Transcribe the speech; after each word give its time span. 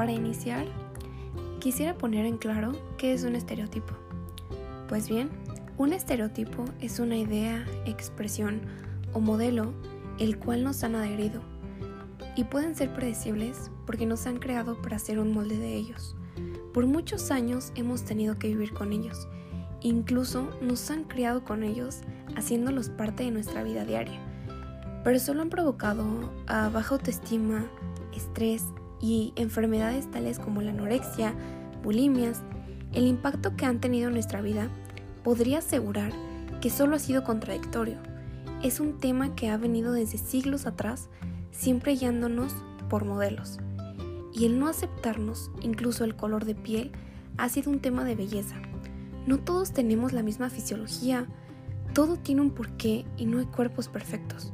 Para 0.00 0.12
iniciar, 0.12 0.64
quisiera 1.58 1.98
poner 1.98 2.24
en 2.24 2.38
claro 2.38 2.72
qué 2.96 3.12
es 3.12 3.22
un 3.24 3.36
estereotipo. 3.36 3.92
Pues 4.88 5.10
bien, 5.10 5.28
un 5.76 5.92
estereotipo 5.92 6.64
es 6.80 7.00
una 7.00 7.18
idea, 7.18 7.66
expresión 7.84 8.62
o 9.12 9.20
modelo 9.20 9.74
el 10.18 10.38
cual 10.38 10.64
nos 10.64 10.84
han 10.84 10.94
adherido 10.94 11.42
y 12.34 12.44
pueden 12.44 12.74
ser 12.76 12.94
predecibles 12.94 13.70
porque 13.84 14.06
nos 14.06 14.26
han 14.26 14.38
creado 14.38 14.80
para 14.80 14.96
hacer 14.96 15.18
un 15.18 15.34
molde 15.34 15.58
de 15.58 15.74
ellos. 15.74 16.16
Por 16.72 16.86
muchos 16.86 17.30
años 17.30 17.70
hemos 17.74 18.02
tenido 18.02 18.38
que 18.38 18.48
vivir 18.48 18.72
con 18.72 18.94
ellos, 18.94 19.28
incluso 19.82 20.48
nos 20.62 20.90
han 20.90 21.04
criado 21.04 21.44
con 21.44 21.62
ellos 21.62 22.00
haciéndolos 22.36 22.88
parte 22.88 23.24
de 23.24 23.32
nuestra 23.32 23.62
vida 23.64 23.84
diaria, 23.84 24.18
pero 25.04 25.18
solo 25.18 25.42
han 25.42 25.50
provocado 25.50 26.32
a 26.46 26.70
baja 26.70 26.94
autoestima, 26.94 27.66
estrés 28.16 28.64
y 29.00 29.32
enfermedades 29.36 30.10
tales 30.10 30.38
como 30.38 30.62
la 30.62 30.70
anorexia, 30.70 31.34
bulimias, 31.82 32.42
el 32.92 33.06
impacto 33.06 33.56
que 33.56 33.66
han 33.66 33.80
tenido 33.80 34.08
en 34.08 34.14
nuestra 34.14 34.42
vida 34.42 34.68
podría 35.22 35.58
asegurar 35.58 36.12
que 36.60 36.70
solo 36.70 36.96
ha 36.96 36.98
sido 36.98 37.24
contradictorio. 37.24 37.98
Es 38.62 38.80
un 38.80 38.98
tema 38.98 39.34
que 39.34 39.48
ha 39.48 39.56
venido 39.56 39.92
desde 39.92 40.18
siglos 40.18 40.66
atrás, 40.66 41.08
siempre 41.50 41.94
guiándonos 41.94 42.54
por 42.88 43.04
modelos. 43.04 43.58
Y 44.34 44.44
el 44.44 44.58
no 44.58 44.68
aceptarnos, 44.68 45.50
incluso 45.62 46.04
el 46.04 46.16
color 46.16 46.44
de 46.44 46.54
piel, 46.54 46.92
ha 47.38 47.48
sido 47.48 47.70
un 47.70 47.80
tema 47.80 48.04
de 48.04 48.16
belleza. 48.16 48.56
No 49.26 49.38
todos 49.38 49.72
tenemos 49.72 50.12
la 50.12 50.22
misma 50.22 50.50
fisiología, 50.50 51.26
todo 51.94 52.16
tiene 52.16 52.42
un 52.42 52.50
porqué 52.50 53.04
y 53.16 53.26
no 53.26 53.38
hay 53.38 53.46
cuerpos 53.46 53.88
perfectos. 53.88 54.52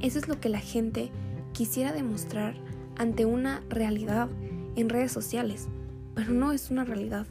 Eso 0.00 0.18
es 0.18 0.28
lo 0.28 0.40
que 0.40 0.48
la 0.48 0.60
gente 0.60 1.10
quisiera 1.52 1.92
demostrar 1.92 2.54
ante 2.96 3.24
una 3.24 3.62
realidad 3.68 4.28
en 4.76 4.88
redes 4.88 5.12
sociales, 5.12 5.68
pero 6.14 6.32
no 6.32 6.52
es 6.52 6.70
una 6.70 6.84
realidad. 6.84 7.26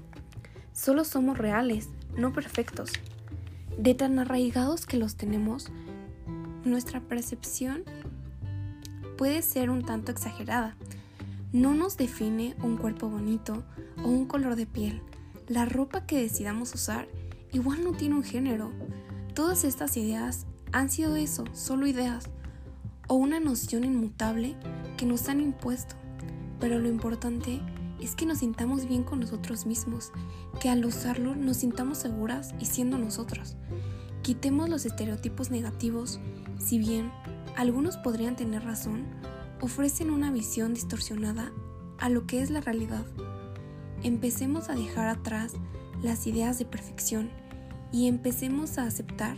Solo 0.73 1.03
somos 1.03 1.37
reales, 1.37 1.89
no 2.17 2.33
perfectos. 2.33 2.91
De 3.77 3.93
tan 3.93 4.19
arraigados 4.19 4.85
que 4.85 4.97
los 4.97 5.15
tenemos, 5.15 5.71
nuestra 6.63 6.99
percepción 6.99 7.83
puede 9.17 9.41
ser 9.41 9.69
un 9.69 9.83
tanto 9.83 10.11
exagerada. 10.11 10.75
No 11.51 11.73
nos 11.73 11.97
define 11.97 12.55
un 12.61 12.77
cuerpo 12.77 13.09
bonito 13.09 13.63
o 14.03 14.07
un 14.07 14.25
color 14.25 14.55
de 14.55 14.65
piel. 14.65 15.01
La 15.47 15.65
ropa 15.65 16.05
que 16.05 16.21
decidamos 16.21 16.73
usar 16.73 17.07
igual 17.51 17.83
no 17.83 17.91
tiene 17.91 18.15
un 18.15 18.23
género. 18.23 18.71
Todas 19.33 19.63
estas 19.63 19.97
ideas 19.97 20.45
han 20.71 20.89
sido 20.89 21.15
eso, 21.15 21.43
solo 21.53 21.87
ideas, 21.87 22.29
o 23.11 23.15
una 23.15 23.41
noción 23.41 23.83
inmutable 23.83 24.55
que 24.95 25.05
nos 25.05 25.27
han 25.27 25.41
impuesto. 25.41 25.97
Pero 26.61 26.79
lo 26.79 26.87
importante 26.87 27.59
es 27.99 28.15
que 28.15 28.25
nos 28.25 28.37
sintamos 28.37 28.87
bien 28.87 29.03
con 29.03 29.19
nosotros 29.19 29.65
mismos, 29.65 30.13
que 30.61 30.69
al 30.69 30.85
usarlo 30.85 31.35
nos 31.35 31.57
sintamos 31.57 31.97
seguras 31.97 32.55
y 32.57 32.67
siendo 32.67 32.97
nosotros. 32.97 33.57
Quitemos 34.21 34.69
los 34.69 34.85
estereotipos 34.85 35.51
negativos, 35.51 36.21
si 36.57 36.77
bien 36.77 37.11
algunos 37.57 37.97
podrían 37.97 38.37
tener 38.37 38.63
razón, 38.63 39.03
ofrecen 39.59 40.09
una 40.09 40.31
visión 40.31 40.73
distorsionada 40.73 41.51
a 41.97 42.07
lo 42.07 42.25
que 42.27 42.41
es 42.41 42.49
la 42.49 42.61
realidad. 42.61 43.05
Empecemos 44.03 44.69
a 44.69 44.75
dejar 44.75 45.09
atrás 45.09 45.51
las 46.01 46.25
ideas 46.27 46.59
de 46.59 46.65
perfección 46.65 47.29
y 47.91 48.07
empecemos 48.07 48.77
a 48.77 48.83
aceptar 48.83 49.35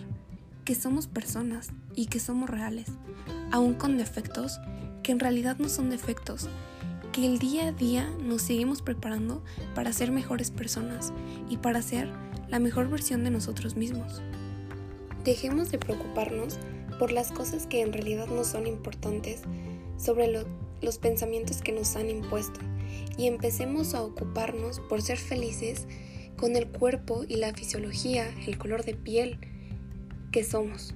que 0.64 0.75
somos 0.75 1.08
personas 1.08 1.69
y 1.95 2.06
que 2.08 2.19
somos 2.19 2.50
reales, 2.50 2.88
aun 3.52 3.73
con 3.73 3.97
defectos 3.97 4.59
que 5.03 5.11
en 5.11 5.19
realidad 5.19 5.58
no 5.59 5.69
son 5.69 5.89
defectos, 5.89 6.47
que 7.11 7.25
el 7.25 7.38
día 7.38 7.67
a 7.67 7.72
día 7.72 8.09
nos 8.22 8.42
seguimos 8.42 8.81
preparando 8.81 9.44
para 9.75 9.94
ser 9.94 10.11
mejores 10.11 10.50
personas 10.50 11.14
y 11.50 11.57
para 11.57 11.81
ser 11.81 12.09
la 12.50 12.59
mejor 12.59 12.90
versión 12.90 13.23
de 13.23 13.29
nosotros 13.29 13.75
mismos. 13.75 14.22
Dejemos 15.23 15.69
de 15.72 15.78
preocuparnos 15.78 16.57
por 16.97 17.12
las 17.12 17.31
cosas 17.31 17.68
que 17.68 17.81
en 17.81 17.94
realidad 17.94 18.28
no 18.28 18.44
son 18.44 18.66
importantes 18.66 19.41
sobre 19.97 20.31
los 20.81 20.97
pensamientos 20.97 21.62
que 21.62 21.72
nos 21.72 21.96
han 21.96 22.09
impuesto 22.09 22.59
y 23.18 23.28
empecemos 23.28 23.94
a 23.94 24.03
ocuparnos 24.03 24.79
por 24.79 25.02
ser 25.02 25.18
felices 25.18 25.88
con 26.38 26.56
el 26.56 26.68
cuerpo 26.68 27.23
y 27.28 27.35
la 27.35 27.53
fisiología, 27.53 28.34
el 28.47 28.57
color 28.57 28.84
de 28.84 28.96
piel 28.96 29.40
que 30.33 30.44
somos. 30.44 30.94